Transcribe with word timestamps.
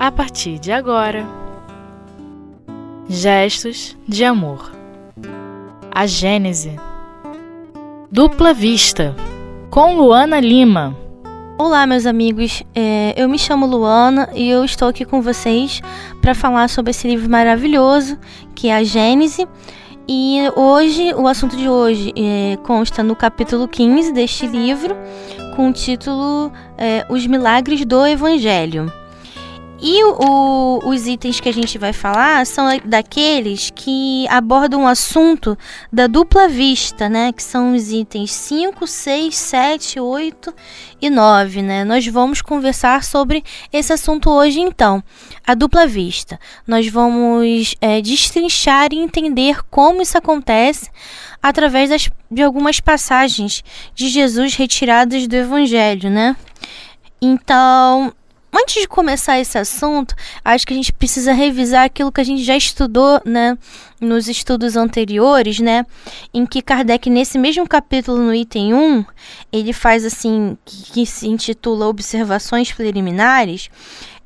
a 0.00 0.10
partir 0.10 0.58
de 0.58 0.72
agora. 0.72 1.26
Gestos 3.06 3.94
de 4.08 4.24
amor. 4.24 4.72
A 5.90 6.06
Gênese. 6.06 6.74
Dupla 8.10 8.54
Vista. 8.54 9.14
Com 9.68 9.96
Luana 9.96 10.40
Lima. 10.40 10.96
Olá, 11.58 11.86
meus 11.86 12.06
amigos. 12.06 12.62
É, 12.74 13.12
eu 13.14 13.28
me 13.28 13.38
chamo 13.38 13.66
Luana 13.66 14.30
e 14.34 14.48
eu 14.48 14.64
estou 14.64 14.88
aqui 14.88 15.04
com 15.04 15.20
vocês 15.20 15.82
para 16.22 16.34
falar 16.34 16.68
sobre 16.68 16.92
esse 16.92 17.06
livro 17.06 17.28
maravilhoso 17.28 18.18
que 18.54 18.68
é 18.68 18.76
a 18.76 18.82
Gênese. 18.82 19.46
E 20.08 20.38
hoje, 20.56 21.12
o 21.12 21.28
assunto 21.28 21.54
de 21.58 21.68
hoje 21.68 22.10
é, 22.16 22.56
consta 22.62 23.02
no 23.02 23.14
capítulo 23.14 23.68
15 23.68 24.14
deste 24.14 24.46
livro, 24.46 24.96
com 25.54 25.68
o 25.68 25.72
título 25.74 26.50
é, 26.78 27.04
Os 27.10 27.26
Milagres 27.26 27.84
do 27.84 28.06
Evangelho. 28.06 28.90
E 29.82 30.04
o, 30.04 30.80
os 30.84 31.06
itens 31.06 31.40
que 31.40 31.48
a 31.48 31.52
gente 31.52 31.78
vai 31.78 31.94
falar 31.94 32.44
são 32.44 32.66
daqueles 32.84 33.70
que 33.74 34.26
abordam 34.28 34.84
o 34.84 34.86
assunto 34.86 35.56
da 35.90 36.06
dupla 36.06 36.48
vista, 36.48 37.08
né? 37.08 37.32
Que 37.32 37.42
são 37.42 37.74
os 37.74 37.90
itens 37.90 38.30
5, 38.30 38.86
6, 38.86 39.34
7, 39.34 40.00
8 40.00 40.54
e 41.00 41.08
9, 41.08 41.62
né? 41.62 41.84
Nós 41.84 42.06
vamos 42.06 42.42
conversar 42.42 43.02
sobre 43.02 43.42
esse 43.72 43.90
assunto 43.90 44.30
hoje, 44.30 44.60
então. 44.60 45.02
A 45.46 45.54
dupla 45.54 45.86
vista. 45.86 46.38
Nós 46.66 46.86
vamos 46.88 47.74
é, 47.80 48.02
destrinchar 48.02 48.88
e 48.92 48.98
entender 48.98 49.62
como 49.70 50.02
isso 50.02 50.18
acontece 50.18 50.90
através 51.42 51.88
das, 51.88 52.10
de 52.30 52.42
algumas 52.42 52.80
passagens 52.80 53.64
de 53.94 54.08
Jesus 54.08 54.56
retiradas 54.56 55.26
do 55.26 55.34
Evangelho, 55.34 56.10
né? 56.10 56.36
Então, 57.22 58.12
antes 58.52 58.82
de 58.82 58.88
começar 58.88 59.38
esse 59.38 59.56
assunto, 59.58 60.14
acho 60.44 60.66
que 60.66 60.72
a 60.72 60.76
gente 60.76 60.92
precisa 60.92 61.32
revisar 61.32 61.84
aquilo 61.84 62.12
que 62.12 62.20
a 62.20 62.24
gente 62.24 62.42
já 62.42 62.56
estudou, 62.56 63.20
né, 63.24 63.56
nos 64.00 64.28
estudos 64.28 64.76
anteriores, 64.76 65.60
né, 65.60 65.84
em 66.32 66.46
que 66.46 66.62
Kardec, 66.62 67.08
nesse 67.10 67.38
mesmo 67.38 67.66
capítulo, 67.66 68.18
no 68.18 68.34
item 68.34 68.74
1, 68.74 69.04
ele 69.52 69.72
faz 69.72 70.04
assim, 70.04 70.56
que, 70.64 70.92
que 70.92 71.06
se 71.06 71.28
intitula 71.28 71.86
Observações 71.86 72.72
Preliminares, 72.72 73.70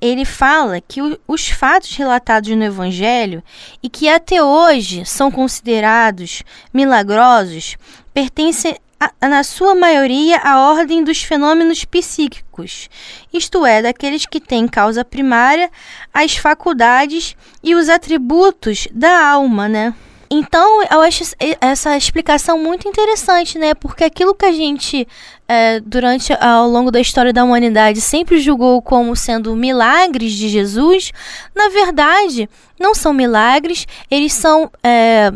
ele 0.01 0.25
fala 0.25 0.81
que 0.81 1.01
o, 1.01 1.19
os 1.27 1.49
fatos 1.49 1.97
relatados 1.97 2.51
no 2.51 2.63
Evangelho 2.63 3.43
e 3.83 3.89
que 3.89 4.09
até 4.09 4.43
hoje 4.43 5.05
são 5.07 5.31
considerados 5.31 6.43
milagrosos 6.73 7.77
pertencem 8.13 8.77
na 9.21 9.43
sua 9.43 9.75
maioria, 9.75 10.39
a 10.39 10.71
ordem 10.71 11.03
dos 11.03 11.23
fenômenos 11.23 11.85
psíquicos, 11.85 12.89
isto 13.33 13.65
é, 13.65 13.83
daqueles 13.83 14.27
que 14.27 14.41
têm 14.41 14.69
causa 14.69 15.05
primária, 15.05 15.71
as 16.13 16.37
faculdades 16.37 17.37
e 17.63 17.75
os 17.75 17.89
atributos 17.89 18.87
da 18.93 19.29
alma, 19.29 19.69
né? 19.69 19.95
Então, 20.31 20.83
eu 20.91 21.01
acho 21.01 21.23
essa 21.61 21.97
explicação 21.97 22.59
muito 22.59 22.89
interessante, 22.89 23.59
né? 23.59 23.75
Porque 23.75 24.03
aquilo 24.03 24.35
que 24.35 24.45
a 24.45 24.53
gente, 24.53 25.07
é, 25.47 25.81
durante, 25.81 26.33
ao 26.33 26.69
longo 26.69 26.91
da 26.91 27.01
história 27.01 27.33
da 27.33 27.45
humanidade, 27.45 28.01
sempre 28.01 28.41
julgou 28.41 28.83
como 28.83 29.15
sendo 29.15 29.55
milagres 29.55 30.33
de 30.33 30.49
Jesus, 30.49 31.13
na 31.55 31.69
verdade, 31.69 32.49
não 32.81 32.95
são 32.95 33.13
milagres, 33.13 33.87
eles 34.11 34.33
são. 34.33 34.71
É, 34.83 35.33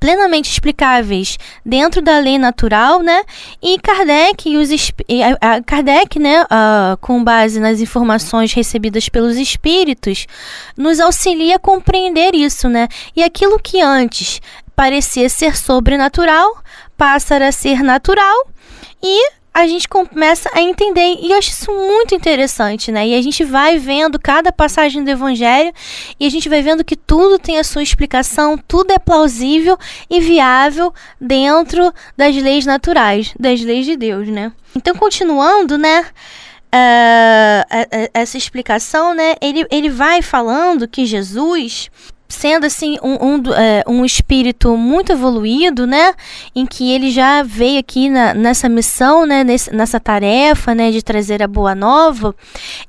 plenamente 0.00 0.50
explicáveis 0.50 1.38
dentro 1.64 2.00
da 2.00 2.18
lei 2.18 2.38
natural, 2.38 3.02
né? 3.02 3.22
E 3.62 3.78
Kardec 3.78 4.48
e 4.48 4.56
os 4.56 4.70
e 5.06 5.22
a, 5.22 5.36
a 5.40 5.62
Kardec, 5.62 6.18
né, 6.18 6.42
uh, 6.42 6.96
com 7.00 7.22
base 7.22 7.60
nas 7.60 7.80
informações 7.80 8.52
recebidas 8.54 9.08
pelos 9.10 9.36
espíritos, 9.36 10.26
nos 10.76 10.98
auxilia 10.98 11.56
a 11.56 11.58
compreender 11.58 12.34
isso, 12.34 12.68
né? 12.68 12.88
E 13.14 13.22
aquilo 13.22 13.60
que 13.60 13.80
antes 13.80 14.40
parecia 14.74 15.28
ser 15.28 15.56
sobrenatural 15.56 16.56
passa 16.96 17.36
a 17.36 17.52
ser 17.52 17.82
natural 17.82 18.48
e 19.02 19.39
a 19.52 19.66
gente 19.66 19.88
começa 19.88 20.48
a 20.54 20.60
entender 20.60 21.18
e 21.20 21.32
eu 21.32 21.38
acho 21.38 21.50
isso 21.50 21.72
muito 21.72 22.14
interessante, 22.14 22.92
né? 22.92 23.08
E 23.08 23.14
a 23.14 23.22
gente 23.22 23.42
vai 23.44 23.78
vendo 23.78 24.18
cada 24.18 24.52
passagem 24.52 25.02
do 25.02 25.10
evangelho 25.10 25.72
e 26.18 26.26
a 26.26 26.30
gente 26.30 26.48
vai 26.48 26.62
vendo 26.62 26.84
que 26.84 26.96
tudo 26.96 27.38
tem 27.38 27.58
a 27.58 27.64
sua 27.64 27.82
explicação, 27.82 28.56
tudo 28.56 28.92
é 28.92 28.98
plausível 28.98 29.76
e 30.08 30.20
viável 30.20 30.94
dentro 31.20 31.92
das 32.16 32.36
leis 32.36 32.64
naturais, 32.64 33.34
das 33.38 33.60
leis 33.60 33.84
de 33.84 33.96
Deus, 33.96 34.28
né? 34.28 34.52
Então, 34.74 34.94
continuando, 34.94 35.76
né? 35.76 36.06
Uh, 36.72 38.08
essa 38.14 38.38
explicação, 38.38 39.12
né? 39.12 39.34
Ele, 39.40 39.66
ele 39.70 39.90
vai 39.90 40.22
falando 40.22 40.86
que 40.86 41.04
Jesus 41.04 41.90
sendo 42.30 42.64
assim 42.64 42.96
um, 43.02 43.26
um, 43.26 43.54
é, 43.54 43.84
um 43.86 44.04
espírito 44.04 44.76
muito 44.76 45.12
evoluído, 45.12 45.86
né, 45.86 46.14
em 46.54 46.64
que 46.64 46.90
ele 46.90 47.10
já 47.10 47.42
veio 47.42 47.80
aqui 47.80 48.08
na, 48.08 48.32
nessa 48.32 48.68
missão, 48.68 49.26
né, 49.26 49.44
nesse, 49.44 49.74
nessa 49.74 49.98
tarefa, 49.98 50.74
né, 50.74 50.90
de 50.90 51.02
trazer 51.02 51.42
a 51.42 51.48
boa 51.48 51.74
nova, 51.74 52.34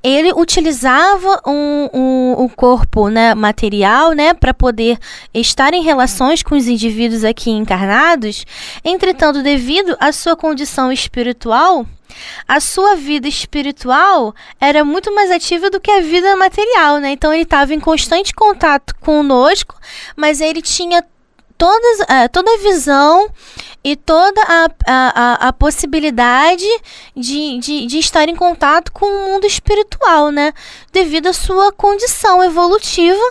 ele 0.01 0.31
utilizava 0.31 1.41
um, 1.45 1.89
um, 1.93 2.43
um 2.43 2.47
corpo, 2.47 3.09
né, 3.09 3.33
material, 3.33 4.11
né, 4.13 4.33
para 4.33 4.53
poder 4.53 4.97
estar 5.33 5.73
em 5.73 5.81
relações 5.81 6.43
com 6.43 6.55
os 6.55 6.67
indivíduos 6.67 7.23
aqui 7.23 7.49
encarnados. 7.49 8.45
Entretanto, 8.85 9.41
devido 9.41 9.97
à 9.99 10.11
sua 10.11 10.35
condição 10.35 10.91
espiritual, 10.91 11.85
a 12.47 12.59
sua 12.59 12.95
vida 12.95 13.27
espiritual 13.27 14.33
era 14.59 14.83
muito 14.83 15.13
mais 15.13 15.31
ativa 15.31 15.69
do 15.69 15.79
que 15.79 15.91
a 15.91 16.01
vida 16.01 16.35
material, 16.35 16.99
né? 16.99 17.11
Então 17.11 17.33
ele 17.33 17.43
estava 17.43 17.73
em 17.73 17.79
constante 17.79 18.33
contato 18.33 18.95
conosco, 18.99 19.75
mas 20.15 20.41
ele 20.41 20.61
tinha 20.61 21.03
todas, 21.57 21.99
é, 22.09 22.27
toda 22.27 22.51
a 22.51 22.57
visão 22.57 23.29
e 23.83 23.95
toda 23.95 24.41
a, 24.41 24.67
a, 24.87 25.47
a 25.47 25.53
possibilidade 25.53 26.65
de, 27.15 27.59
de, 27.59 27.85
de 27.85 27.99
estar 27.99 28.27
em 28.27 28.35
contato 28.35 28.91
com 28.91 29.05
o 29.05 29.29
mundo 29.29 29.45
espiritual, 29.45 30.31
né? 30.31 30.53
Devido 30.91 31.27
à 31.27 31.33
sua 31.33 31.71
condição 31.71 32.43
evolutiva, 32.43 33.21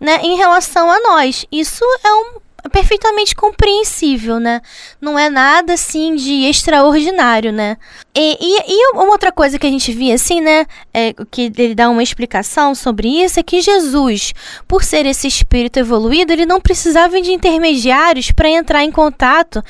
né? 0.00 0.20
Em 0.22 0.36
relação 0.36 0.90
a 0.90 1.00
nós. 1.00 1.46
Isso 1.50 1.84
é 2.04 2.12
um, 2.12 2.40
perfeitamente 2.68 3.34
compreensível, 3.34 4.38
né? 4.38 4.60
Não 5.00 5.18
é 5.18 5.28
nada 5.28 5.74
assim 5.74 6.14
de 6.14 6.44
extraordinário, 6.44 7.52
né? 7.52 7.76
E, 8.18 8.38
e, 8.40 8.72
e, 8.72 8.92
uma 8.94 9.10
outra 9.10 9.30
coisa 9.30 9.58
que 9.58 9.66
a 9.66 9.70
gente 9.70 9.92
via 9.92 10.14
assim, 10.14 10.40
né? 10.40 10.64
É, 10.92 11.12
que 11.30 11.52
ele 11.54 11.74
dá 11.74 11.90
uma 11.90 12.02
explicação 12.02 12.74
sobre 12.74 13.08
isso 13.08 13.38
é 13.38 13.42
que 13.42 13.60
Jesus, 13.60 14.32
por 14.66 14.82
ser 14.82 15.04
esse 15.04 15.28
espírito 15.28 15.78
evoluído, 15.78 16.32
ele 16.32 16.46
não 16.46 16.58
precisava 16.58 17.20
de 17.20 17.30
intermediários 17.30 18.32
para 18.32 18.48
entrar 18.48 18.82
em 18.82 18.90
contato 18.90 19.62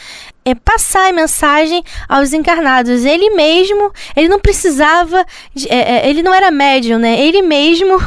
é, 0.46 0.54
passar 0.54 1.10
a 1.10 1.12
mensagem 1.12 1.82
aos 2.08 2.32
encarnados. 2.32 3.04
Ele 3.04 3.30
mesmo, 3.30 3.92
ele 4.14 4.28
não 4.28 4.38
precisava, 4.38 5.26
de, 5.52 5.68
é, 5.68 6.06
é 6.06 6.08
ele 6.08 6.22
não 6.22 6.32
era 6.32 6.52
médium, 6.52 7.00
né? 7.00 7.20
Ele 7.20 7.42
mesmo 7.42 7.98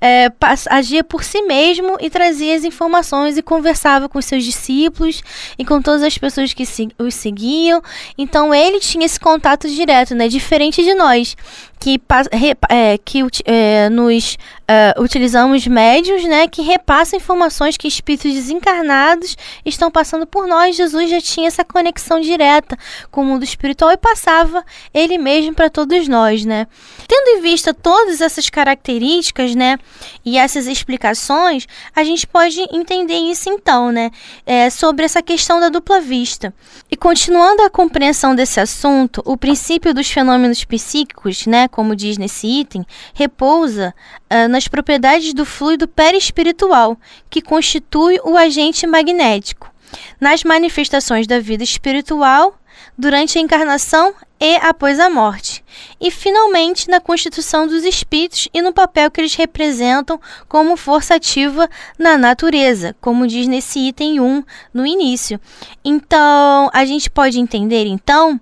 é, 0.00 0.32
agia 0.70 1.04
por 1.04 1.22
si 1.22 1.42
mesmo 1.42 1.98
e 2.00 2.08
trazia 2.08 2.56
as 2.56 2.64
informações 2.64 3.36
e 3.36 3.42
conversava 3.42 4.08
com 4.08 4.22
seus 4.22 4.42
discípulos 4.42 5.22
e 5.58 5.66
com 5.66 5.82
todas 5.82 6.02
as 6.02 6.16
pessoas 6.16 6.54
que 6.54 6.64
se, 6.64 6.88
os 6.98 7.14
seguiam. 7.14 7.82
Então 8.16 8.54
ele 8.54 8.80
tinha 8.80 9.04
esse 9.04 9.20
contato 9.20 9.68
direto, 9.84 10.14
né? 10.14 10.28
Diferente 10.28 10.82
de 10.82 10.94
nós 10.94 11.36
que, 11.82 12.00
é, 12.68 12.96
que 12.96 13.18
é, 13.44 13.88
nos 13.90 14.34
uh, 14.34 15.02
utilizamos 15.02 15.66
médios, 15.66 16.22
né, 16.22 16.46
que 16.46 16.62
repassam 16.62 17.16
informações 17.16 17.76
que 17.76 17.88
espíritos 17.88 18.32
desencarnados 18.32 19.36
estão 19.66 19.90
passando 19.90 20.24
por 20.24 20.46
nós. 20.46 20.76
Jesus 20.76 21.10
já 21.10 21.20
tinha 21.20 21.48
essa 21.48 21.64
conexão 21.64 22.20
direta 22.20 22.78
com 23.10 23.22
o 23.22 23.24
mundo 23.24 23.42
espiritual 23.42 23.90
e 23.90 23.96
passava 23.96 24.64
ele 24.94 25.18
mesmo 25.18 25.56
para 25.56 25.68
todos 25.68 26.06
nós, 26.06 26.44
né? 26.44 26.68
Tendo 27.08 27.38
em 27.38 27.40
vista 27.42 27.74
todas 27.74 28.20
essas 28.20 28.48
características, 28.48 29.56
né, 29.56 29.76
e 30.24 30.38
essas 30.38 30.68
explicações, 30.68 31.66
a 31.96 32.04
gente 32.04 32.28
pode 32.28 32.60
entender 32.70 33.18
isso 33.18 33.48
então, 33.48 33.90
né, 33.90 34.12
é, 34.46 34.70
sobre 34.70 35.04
essa 35.04 35.20
questão 35.20 35.58
da 35.58 35.68
dupla 35.68 36.00
vista. 36.00 36.54
E 36.88 36.96
continuando 36.96 37.62
a 37.62 37.70
compreensão 37.70 38.36
desse 38.36 38.60
assunto, 38.60 39.20
o 39.24 39.36
princípio 39.36 39.92
dos 39.92 40.08
fenômenos 40.08 40.62
psíquicos, 40.62 41.44
né, 41.46 41.66
como 41.72 41.96
diz 41.96 42.18
nesse 42.18 42.46
item, 42.46 42.86
repousa 43.14 43.92
uh, 44.30 44.48
nas 44.48 44.68
propriedades 44.68 45.32
do 45.32 45.44
fluido 45.44 45.88
perispiritual, 45.88 46.96
que 47.28 47.42
constitui 47.42 48.20
o 48.22 48.36
agente 48.36 48.86
magnético, 48.86 49.72
nas 50.20 50.44
manifestações 50.44 51.26
da 51.26 51.40
vida 51.40 51.64
espiritual 51.64 52.54
durante 52.96 53.38
a 53.38 53.40
encarnação 53.40 54.14
e 54.38 54.56
após 54.56 54.98
a 54.98 55.08
morte, 55.08 55.64
e 56.00 56.10
finalmente 56.10 56.90
na 56.90 57.00
constituição 57.00 57.66
dos 57.66 57.84
espíritos 57.84 58.48
e 58.52 58.60
no 58.60 58.72
papel 58.72 59.10
que 59.10 59.20
eles 59.20 59.34
representam 59.36 60.20
como 60.48 60.76
força 60.76 61.14
ativa 61.14 61.70
na 61.96 62.18
natureza, 62.18 62.94
como 63.00 63.26
diz 63.26 63.46
nesse 63.46 63.78
item 63.78 64.20
1 64.20 64.44
no 64.74 64.84
início. 64.84 65.40
Então, 65.84 66.68
a 66.72 66.84
gente 66.84 67.08
pode 67.08 67.38
entender 67.38 67.86
então 67.86 68.40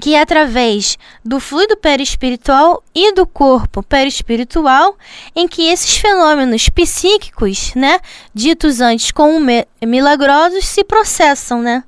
que 0.00 0.14
é 0.14 0.20
através 0.20 0.96
do 1.24 1.40
fluido 1.40 1.76
perispiritual 1.76 2.82
e 2.94 3.12
do 3.12 3.26
corpo 3.26 3.82
perispiritual, 3.82 4.96
em 5.34 5.48
que 5.48 5.68
esses 5.68 5.96
fenômenos 5.96 6.68
psíquicos, 6.68 7.74
né, 7.74 7.98
ditos 8.32 8.80
antes 8.80 9.10
como 9.10 9.40
milagrosos, 9.82 10.66
se 10.66 10.84
processam, 10.84 11.60
né? 11.60 11.82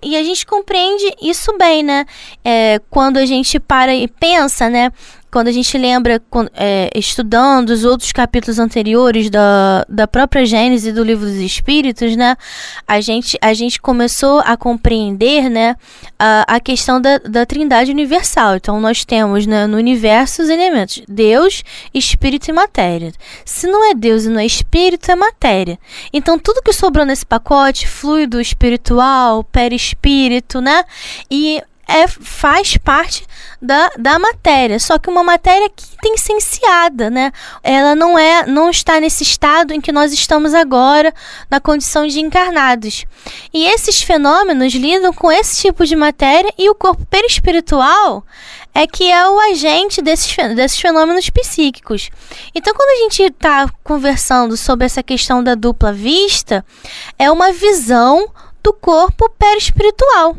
E 0.00 0.16
a 0.16 0.22
gente 0.22 0.46
compreende 0.46 1.12
isso 1.20 1.56
bem, 1.58 1.82
né? 1.82 2.06
É, 2.44 2.80
quando 2.88 3.16
a 3.16 3.26
gente 3.26 3.58
para 3.58 3.94
e 3.94 4.06
pensa, 4.06 4.68
né? 4.68 4.92
Quando 5.30 5.48
a 5.48 5.52
gente 5.52 5.76
lembra, 5.76 6.20
é, 6.54 6.90
estudando 6.94 7.70
os 7.70 7.84
outros 7.84 8.12
capítulos 8.12 8.58
anteriores 8.58 9.28
da, 9.28 9.84
da 9.88 10.06
própria 10.06 10.46
Gênesis 10.46 10.94
do 10.94 11.04
Livro 11.04 11.26
dos 11.26 11.36
Espíritos, 11.36 12.16
né, 12.16 12.36
a 12.86 13.00
gente, 13.00 13.38
a 13.40 13.52
gente 13.52 13.80
começou 13.80 14.40
a 14.40 14.56
compreender, 14.56 15.50
né, 15.50 15.76
a, 16.18 16.56
a 16.56 16.60
questão 16.60 17.00
da, 17.00 17.18
da 17.18 17.44
trindade 17.44 17.90
universal. 17.90 18.56
Então, 18.56 18.80
nós 18.80 19.04
temos, 19.04 19.46
né, 19.46 19.66
no 19.66 19.76
universo 19.76 20.42
os 20.42 20.48
elementos 20.48 21.02
Deus, 21.08 21.62
Espírito 21.92 22.48
e 22.48 22.52
Matéria. 22.52 23.12
Se 23.44 23.66
não 23.66 23.90
é 23.90 23.94
Deus 23.94 24.24
e 24.24 24.28
não 24.30 24.40
é 24.40 24.46
Espírito, 24.46 25.10
é 25.10 25.16
matéria. 25.16 25.78
Então, 26.12 26.38
tudo 26.38 26.62
que 26.62 26.72
sobrou 26.72 27.04
nesse 27.04 27.26
pacote, 27.26 27.86
fluido 27.86 28.40
espiritual, 28.40 29.44
perispírito, 29.44 30.60
né, 30.60 30.84
e 31.30 31.62
é, 31.88 32.06
faz 32.06 32.76
parte 32.76 33.26
da, 33.60 33.90
da 33.98 34.18
matéria, 34.18 34.78
só 34.78 34.98
que 34.98 35.08
uma 35.08 35.24
matéria 35.24 35.70
que 35.74 35.96
tem 36.02 36.12
licenciada, 36.12 37.08
né? 37.08 37.32
Ela 37.62 37.94
não 37.94 38.18
é, 38.18 38.46
não 38.46 38.68
está 38.68 39.00
nesse 39.00 39.22
estado 39.22 39.72
em 39.72 39.80
que 39.80 39.90
nós 39.90 40.12
estamos 40.12 40.52
agora, 40.52 41.14
na 41.50 41.58
condição 41.58 42.06
de 42.06 42.20
encarnados. 42.20 43.06
E 43.52 43.66
esses 43.66 44.02
fenômenos 44.02 44.74
lidam 44.74 45.14
com 45.14 45.32
esse 45.32 45.62
tipo 45.62 45.86
de 45.86 45.96
matéria 45.96 46.52
e 46.58 46.68
o 46.68 46.74
corpo 46.74 47.06
perispiritual 47.06 48.22
é 48.74 48.86
que 48.86 49.10
é 49.10 49.28
o 49.28 49.40
agente 49.50 50.02
desses, 50.02 50.36
desses 50.54 50.78
fenômenos 50.78 51.30
psíquicos. 51.30 52.10
Então, 52.54 52.74
quando 52.74 52.90
a 52.90 53.02
gente 53.02 53.22
está 53.22 53.66
conversando 53.82 54.56
sobre 54.56 54.84
essa 54.86 55.02
questão 55.02 55.42
da 55.42 55.54
dupla 55.54 55.92
vista, 55.92 56.64
é 57.18 57.30
uma 57.30 57.50
visão 57.50 58.30
do 58.68 58.72
corpo 58.74 59.30
perispiritual 59.38 60.36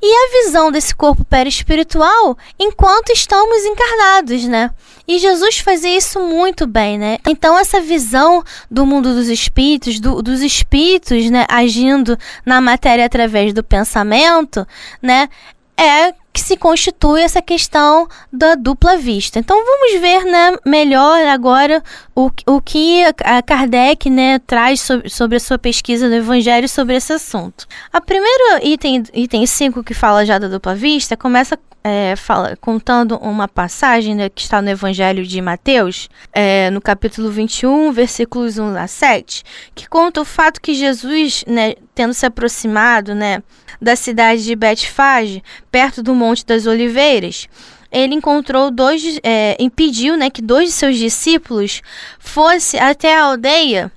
e 0.00 0.14
a 0.14 0.44
visão 0.44 0.70
desse 0.70 0.94
corpo 0.94 1.24
perispiritual 1.24 2.38
enquanto 2.56 3.10
estamos 3.10 3.64
encarnados, 3.64 4.44
né? 4.44 4.70
E 5.08 5.18
Jesus 5.18 5.58
fazia 5.58 5.96
isso 5.96 6.20
muito 6.20 6.64
bem, 6.64 6.96
né? 6.96 7.18
Então, 7.26 7.58
essa 7.58 7.80
visão 7.80 8.44
do 8.70 8.86
mundo 8.86 9.14
dos 9.14 9.28
espíritos, 9.28 9.98
do, 9.98 10.22
dos 10.22 10.42
espíritos, 10.42 11.28
né, 11.28 11.44
agindo 11.48 12.16
na 12.44 12.60
matéria 12.60 13.04
através 13.04 13.52
do 13.52 13.64
pensamento, 13.64 14.66
né, 15.02 15.28
é 15.76 16.14
que 16.36 16.40
se 16.42 16.54
constitui 16.54 17.22
essa 17.22 17.40
questão 17.40 18.06
da 18.30 18.54
dupla 18.54 18.98
vista. 18.98 19.38
Então 19.38 19.56
vamos 19.64 19.98
ver 20.02 20.22
né, 20.26 20.54
melhor 20.66 21.26
agora 21.26 21.82
o, 22.14 22.30
o 22.46 22.60
que 22.60 23.02
a 23.24 23.40
Kardec 23.40 24.10
né, 24.10 24.38
traz 24.40 24.82
sobre, 24.82 25.08
sobre 25.08 25.36
a 25.38 25.40
sua 25.40 25.58
pesquisa 25.58 26.10
do 26.10 26.14
Evangelho 26.14 26.68
sobre 26.68 26.94
esse 26.94 27.14
assunto. 27.14 27.66
A 27.90 28.02
primeiro 28.02 28.62
item, 28.62 29.02
item 29.14 29.46
5 29.46 29.82
que 29.82 29.94
fala 29.94 30.26
já 30.26 30.38
da 30.38 30.46
dupla 30.46 30.74
vista, 30.74 31.16
começa 31.16 31.58
é, 31.88 32.16
fala, 32.16 32.56
contando 32.60 33.16
uma 33.18 33.46
passagem 33.46 34.16
né, 34.16 34.28
que 34.28 34.42
está 34.42 34.60
no 34.60 34.68
Evangelho 34.68 35.24
de 35.24 35.40
Mateus, 35.40 36.08
é, 36.32 36.68
no 36.68 36.80
capítulo 36.80 37.30
21, 37.30 37.92
versículos 37.92 38.58
1 38.58 38.76
a 38.76 38.88
7, 38.88 39.44
que 39.72 39.88
conta 39.88 40.20
o 40.20 40.24
fato 40.24 40.60
que 40.60 40.74
Jesus, 40.74 41.44
né, 41.46 41.74
tendo 41.94 42.12
se 42.12 42.26
aproximado 42.26 43.14
né, 43.14 43.40
da 43.80 43.94
cidade 43.94 44.42
de 44.42 44.56
Betfage, 44.56 45.44
perto 45.70 46.02
do 46.02 46.12
Monte 46.12 46.44
das 46.44 46.66
Oliveiras, 46.66 47.46
ele 47.92 48.16
encontrou 48.16 48.68
dois, 48.72 49.20
é, 49.22 49.56
impediu 49.60 50.16
né, 50.16 50.28
que 50.28 50.42
dois 50.42 50.70
de 50.70 50.74
seus 50.74 50.96
discípulos 50.96 51.82
fossem 52.18 52.80
até 52.80 53.16
a 53.16 53.22
aldeia 53.22 53.92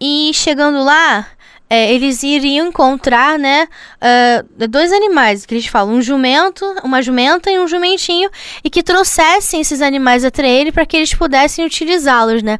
e 0.00 0.30
chegando 0.32 0.84
lá, 0.84 1.26
é, 1.68 1.92
eles 1.92 2.22
iriam 2.22 2.68
encontrar, 2.68 3.38
né, 3.38 3.66
uh, 4.00 4.68
dois 4.68 4.92
animais, 4.92 5.46
que 5.46 5.54
eles 5.54 5.66
falam, 5.66 5.94
um 5.94 6.02
jumento, 6.02 6.64
uma 6.84 7.02
jumenta 7.02 7.50
e 7.50 7.58
um 7.58 7.66
jumentinho, 7.66 8.30
e 8.62 8.70
que 8.70 8.82
trouxessem 8.82 9.60
esses 9.60 9.80
animais 9.80 10.24
até 10.24 10.48
ele 10.48 10.70
para 10.70 10.86
que 10.86 10.96
eles 10.96 11.14
pudessem 11.14 11.64
utilizá-los, 11.64 12.42
né. 12.42 12.58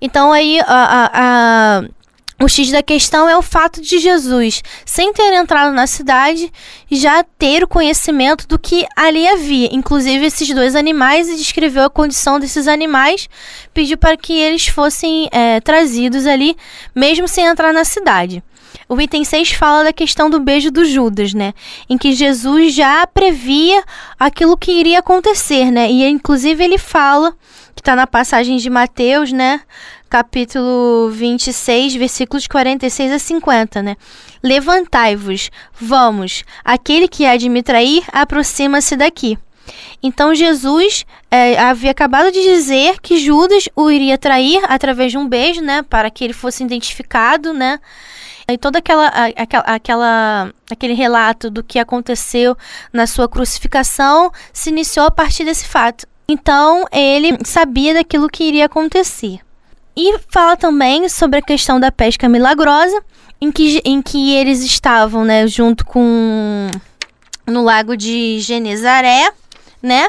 Então 0.00 0.32
aí 0.32 0.60
a, 0.60 0.64
a, 0.66 1.10
a 1.14 1.84
o 2.42 2.48
X 2.48 2.70
da 2.70 2.82
questão 2.82 3.28
é 3.28 3.36
o 3.36 3.42
fato 3.42 3.80
de 3.80 3.98
Jesus, 3.98 4.62
sem 4.84 5.12
ter 5.12 5.32
entrado 5.34 5.72
na 5.72 5.86
cidade, 5.86 6.52
já 6.90 7.22
ter 7.22 7.62
o 7.62 7.68
conhecimento 7.68 8.46
do 8.46 8.58
que 8.58 8.86
ali 8.96 9.26
havia, 9.28 9.68
inclusive 9.72 10.26
esses 10.26 10.48
dois 10.54 10.74
animais, 10.74 11.28
e 11.28 11.36
descreveu 11.36 11.84
a 11.84 11.90
condição 11.90 12.40
desses 12.40 12.66
animais, 12.66 13.28
pediu 13.72 13.96
para 13.96 14.16
que 14.16 14.32
eles 14.32 14.66
fossem 14.66 15.28
é, 15.30 15.60
trazidos 15.60 16.26
ali, 16.26 16.56
mesmo 16.94 17.28
sem 17.28 17.44
entrar 17.44 17.72
na 17.72 17.84
cidade. 17.84 18.42
O 18.88 19.00
item 19.00 19.24
6 19.24 19.52
fala 19.52 19.84
da 19.84 19.92
questão 19.92 20.28
do 20.28 20.40
beijo 20.40 20.70
do 20.70 20.84
Judas, 20.84 21.32
né? 21.32 21.54
Em 21.88 21.96
que 21.96 22.12
Jesus 22.12 22.74
já 22.74 23.06
previa 23.06 23.82
aquilo 24.18 24.56
que 24.56 24.72
iria 24.72 24.98
acontecer, 24.98 25.70
né? 25.70 25.90
E 25.90 26.06
inclusive 26.06 26.62
ele 26.62 26.76
fala, 26.76 27.34
que 27.74 27.80
está 27.80 27.96
na 27.96 28.06
passagem 28.06 28.56
de 28.56 28.70
Mateus, 28.70 29.32
né? 29.32 29.60
capítulo 30.12 31.08
26, 31.08 31.94
versículos 31.94 32.46
46 32.46 33.12
a 33.12 33.18
50, 33.18 33.82
né? 33.82 33.96
Levantai-vos, 34.42 35.50
vamos, 35.80 36.44
aquele 36.62 37.08
que 37.08 37.24
há 37.24 37.34
de 37.38 37.48
me 37.48 37.62
trair, 37.62 38.04
aproxima-se 38.12 38.94
daqui. 38.94 39.38
Então 40.02 40.34
Jesus 40.34 41.06
é, 41.30 41.58
havia 41.58 41.92
acabado 41.92 42.30
de 42.30 42.42
dizer 42.42 43.00
que 43.00 43.16
Judas 43.16 43.70
o 43.74 43.90
iria 43.90 44.18
trair 44.18 44.62
através 44.68 45.12
de 45.12 45.16
um 45.16 45.26
beijo, 45.26 45.62
né? 45.62 45.82
Para 45.82 46.10
que 46.10 46.24
ele 46.24 46.34
fosse 46.34 46.62
identificado, 46.62 47.54
né? 47.54 47.80
E 48.46 48.58
toda 48.58 48.80
aquela, 48.80 49.06
aquela, 49.06 49.64
aquela, 49.64 50.52
aquele 50.70 50.92
relato 50.92 51.48
do 51.48 51.62
que 51.64 51.78
aconteceu 51.78 52.54
na 52.92 53.06
sua 53.06 53.26
crucificação 53.26 54.30
se 54.52 54.68
iniciou 54.68 55.06
a 55.06 55.10
partir 55.10 55.44
desse 55.44 55.66
fato. 55.66 56.06
Então 56.32 56.86
ele 56.90 57.38
sabia 57.44 57.92
daquilo 57.92 58.26
que 58.26 58.42
iria 58.42 58.64
acontecer. 58.64 59.40
E 59.94 60.18
fala 60.30 60.56
também 60.56 61.06
sobre 61.06 61.38
a 61.38 61.42
questão 61.42 61.78
da 61.78 61.92
pesca 61.92 62.26
milagrosa, 62.26 63.04
em 63.38 63.52
que, 63.52 63.82
em 63.84 64.00
que 64.00 64.32
eles 64.32 64.62
estavam, 64.62 65.26
né, 65.26 65.46
junto 65.46 65.84
com 65.84 66.68
no 67.46 67.62
lago 67.62 67.96
de 67.96 68.40
Genezaré, 68.40 69.30
né? 69.82 70.08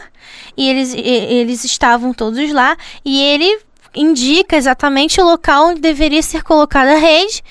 E 0.56 0.70
eles, 0.70 0.94
eles 0.94 1.65
estavam 1.65 2.13
todos 2.13 2.53
lá 2.53 2.77
e 3.03 3.22
ele 3.22 3.60
indica 3.96 4.56
exatamente 4.56 5.22
o 5.22 5.26
local 5.26 5.68
onde 5.68 5.82
deveria 5.82 6.22
ser 6.22 6.44
colocada 6.44 6.94
a 6.94 6.98
rede 6.98 7.44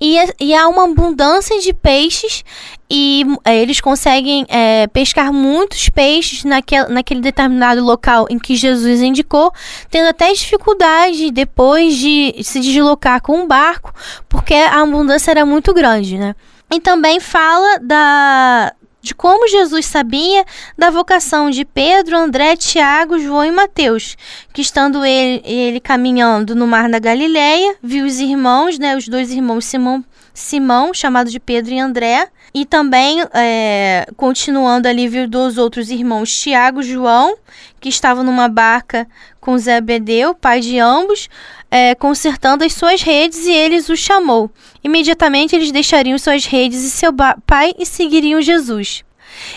e, 0.00 0.16
e 0.40 0.54
há 0.54 0.68
uma 0.68 0.84
abundância 0.84 1.60
de 1.60 1.72
peixes 1.72 2.44
e 2.90 3.24
é, 3.44 3.60
eles 3.60 3.80
conseguem 3.80 4.46
é, 4.48 4.86
pescar 4.86 5.32
muitos 5.32 5.88
peixes 5.90 6.44
naquele, 6.44 6.88
naquele 6.88 7.20
determinado 7.20 7.82
local 7.82 8.26
em 8.30 8.38
que 8.38 8.56
Jesus 8.56 9.02
indicou, 9.02 9.52
tendo 9.90 10.08
até 10.08 10.32
dificuldade 10.32 11.30
depois 11.30 11.96
de 11.96 12.34
se 12.42 12.60
deslocar 12.60 13.20
com 13.20 13.42
um 13.42 13.46
barco, 13.46 13.92
porque 14.28 14.54
a 14.54 14.80
abundância 14.80 15.30
era 15.30 15.44
muito 15.44 15.74
grande, 15.74 16.16
né? 16.16 16.34
E 16.70 16.80
também 16.80 17.18
fala 17.18 17.78
da, 17.80 18.72
de 19.08 19.14
como 19.14 19.48
Jesus 19.48 19.86
sabia 19.86 20.44
da 20.76 20.90
vocação 20.90 21.48
de 21.50 21.64
Pedro, 21.64 22.14
André, 22.14 22.56
Tiago, 22.56 23.18
João 23.18 23.42
e 23.42 23.50
Mateus, 23.50 24.18
que 24.52 24.60
estando 24.60 25.02
ele, 25.02 25.40
ele 25.46 25.80
caminhando 25.80 26.54
no 26.54 26.66
mar 26.66 26.90
da 26.90 26.98
Galileia, 26.98 27.76
viu 27.82 28.04
os 28.04 28.20
irmãos, 28.20 28.78
né, 28.78 28.96
os 28.96 29.08
dois 29.08 29.30
irmãos 29.30 29.64
Simão, 29.64 30.04
Simão, 30.34 30.92
chamado 30.92 31.30
de 31.30 31.40
Pedro 31.40 31.72
e 31.72 31.78
André, 31.80 32.28
e 32.54 32.66
também, 32.66 33.24
é, 33.32 34.06
continuando 34.14 34.86
ali, 34.86 35.08
viu 35.08 35.26
dos 35.26 35.56
outros 35.56 35.90
irmãos 35.90 36.30
Tiago 36.30 36.80
e 36.80 36.84
João, 36.84 37.34
que 37.80 37.88
estavam 37.88 38.22
numa 38.22 38.48
barca 38.48 39.08
com 39.40 39.56
Zebedeu, 39.56 40.34
pai 40.34 40.60
de 40.60 40.78
ambos, 40.78 41.30
é, 41.70 41.94
consertando 41.94 42.64
as 42.64 42.72
suas 42.72 43.02
redes, 43.02 43.46
e 43.46 43.52
eles 43.52 43.88
o 43.88 43.96
chamou. 43.96 44.50
Imediatamente 44.82 45.54
eles 45.54 45.72
deixariam 45.72 46.18
suas 46.18 46.46
redes 46.46 46.82
e 46.82 46.90
seu 46.90 47.12
pai 47.46 47.74
e 47.78 47.84
seguiriam 47.84 48.40
Jesus. 48.40 49.04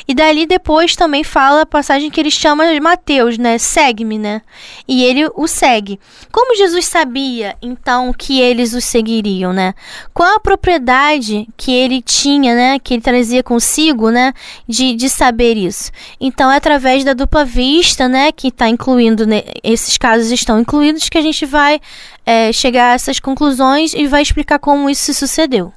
E 0.07 0.13
dali 0.13 0.45
depois 0.45 0.95
também 0.95 1.23
fala 1.23 1.61
a 1.61 1.65
passagem 1.65 2.09
que 2.09 2.19
ele 2.19 2.31
chama 2.31 2.71
de 2.71 2.79
Mateus, 2.79 3.38
né? 3.38 3.57
Segue-me, 3.57 4.17
né? 4.17 4.41
E 4.88 5.03
ele 5.03 5.29
o 5.35 5.47
segue. 5.47 6.00
Como 6.31 6.55
Jesus 6.55 6.85
sabia, 6.85 7.55
então, 7.61 8.13
que 8.13 8.39
eles 8.41 8.73
o 8.73 8.81
seguiriam, 8.81 9.53
né? 9.53 9.73
Qual 10.13 10.35
a 10.35 10.39
propriedade 10.39 11.47
que 11.55 11.71
ele 11.71 12.01
tinha, 12.01 12.55
né? 12.55 12.79
Que 12.79 12.95
ele 12.95 13.01
trazia 13.01 13.43
consigo, 13.43 14.09
né? 14.09 14.33
De, 14.67 14.95
de 14.95 15.09
saber 15.09 15.57
isso. 15.57 15.91
Então, 16.19 16.51
é 16.51 16.57
através 16.57 17.03
da 17.03 17.13
dupla 17.13 17.45
vista, 17.45 18.07
né? 18.07 18.31
Que 18.31 18.47
está 18.47 18.67
incluindo, 18.67 19.25
né? 19.25 19.43
esses 19.63 19.97
casos 19.97 20.31
estão 20.31 20.59
incluídos, 20.59 21.09
que 21.09 21.17
a 21.17 21.21
gente 21.21 21.45
vai 21.45 21.79
é, 22.25 22.51
chegar 22.51 22.91
a 22.91 22.93
essas 22.93 23.19
conclusões 23.19 23.93
e 23.93 24.07
vai 24.07 24.21
explicar 24.21 24.59
como 24.59 24.89
isso 24.89 25.03
se 25.03 25.13
sucedeu. 25.13 25.73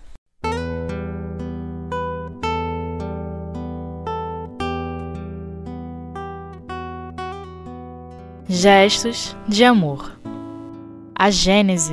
Gestos 8.54 9.34
de 9.48 9.64
amor. 9.64 10.16
A 11.12 11.28
Gênese. 11.28 11.92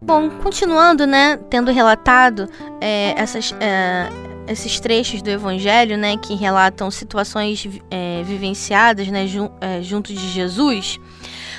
Bom, 0.00 0.30
continuando, 0.30 1.08
né, 1.08 1.36
tendo 1.50 1.72
relatado 1.72 2.48
é, 2.80 3.12
essas, 3.16 3.52
é, 3.58 4.08
esses 4.46 4.78
trechos 4.78 5.20
do 5.22 5.28
Evangelho, 5.28 5.98
né, 5.98 6.16
que 6.16 6.36
relatam 6.36 6.88
situações 6.88 7.68
é, 7.90 8.22
vivenciadas, 8.22 9.08
né, 9.08 9.26
jun, 9.26 9.50
é, 9.60 9.82
junto 9.82 10.14
de 10.14 10.28
Jesus, 10.28 11.00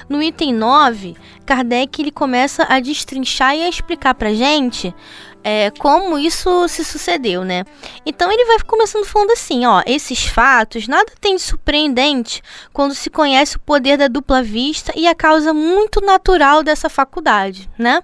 no 0.08 0.22
item 0.22 0.54
9, 0.54 1.16
Kardec 1.46 2.02
ele 2.02 2.12
começa 2.12 2.66
a 2.70 2.80
destrinchar 2.80 3.56
e 3.56 3.64
a 3.64 3.70
explicar 3.70 4.14
pra 4.16 4.34
gente 4.34 4.94
é, 5.44 5.70
como 5.72 6.18
isso 6.18 6.68
se 6.70 6.86
sucedeu, 6.86 7.44
né? 7.44 7.66
Então 8.06 8.32
ele 8.32 8.46
vai 8.46 8.60
começando 8.66 9.06
falando 9.06 9.32
assim, 9.32 9.66
ó, 9.66 9.84
esses 9.86 10.26
fatos 10.26 10.88
nada 10.88 11.12
tem 11.20 11.36
de 11.36 11.42
surpreendente 11.42 12.42
quando 12.72 12.96
se 12.96 13.10
conhece 13.10 13.58
o 13.58 13.60
poder 13.60 13.98
da 13.98 14.08
dupla 14.08 14.42
vista 14.42 14.94
e 14.96 15.08
a 15.08 15.14
causa 15.14 15.54
muito 15.54 16.00
natural 16.00 16.64
dessa 16.64 16.90
faculdade, 16.90 17.70
né? 17.78 18.02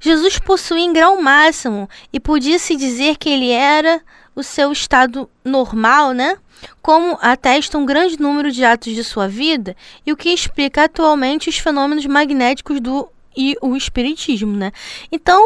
Jesus 0.00 0.38
possuía 0.38 0.84
em 0.84 0.92
grau 0.92 1.20
máximo 1.20 1.88
e 2.12 2.20
podia-se 2.20 2.76
dizer 2.76 3.16
que 3.16 3.28
ele 3.28 3.50
era 3.50 4.00
o 4.38 4.42
seu 4.44 4.70
estado 4.70 5.28
normal, 5.44 6.12
né? 6.12 6.36
Como 6.80 7.18
atesta 7.20 7.76
um 7.76 7.84
grande 7.84 8.20
número 8.20 8.52
de 8.52 8.64
atos 8.64 8.94
de 8.94 9.02
sua 9.02 9.26
vida 9.26 9.76
e 10.06 10.12
o 10.12 10.16
que 10.16 10.28
explica 10.28 10.84
atualmente 10.84 11.48
os 11.48 11.58
fenômenos 11.58 12.06
magnéticos 12.06 12.80
do 12.80 13.08
e 13.36 13.56
o 13.60 13.74
espiritismo, 13.76 14.56
né? 14.56 14.70
Então, 15.10 15.42